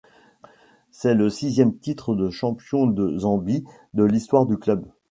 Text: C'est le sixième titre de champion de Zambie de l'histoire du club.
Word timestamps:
C'est 0.89 1.13
le 1.13 1.29
sixième 1.29 1.77
titre 1.77 2.15
de 2.15 2.31
champion 2.31 2.87
de 2.87 3.19
Zambie 3.19 3.65
de 3.93 4.03
l'histoire 4.03 4.47
du 4.47 4.57
club. 4.57 4.87